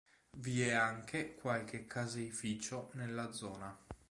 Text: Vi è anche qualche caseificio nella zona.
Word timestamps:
Vi 0.39 0.63
è 0.63 0.71
anche 0.71 1.35
qualche 1.35 1.85
caseificio 1.85 2.89
nella 2.93 3.31
zona. 3.31 3.77